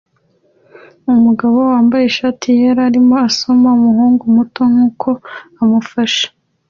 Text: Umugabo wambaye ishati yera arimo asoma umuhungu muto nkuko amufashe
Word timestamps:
Umugabo 1.13 1.57
wambaye 1.71 2.03
ishati 2.07 2.45
yera 2.59 2.81
arimo 2.89 3.15
asoma 3.27 3.67
umuhungu 3.77 4.23
muto 4.35 4.61
nkuko 4.71 5.07
amufashe 5.61 6.25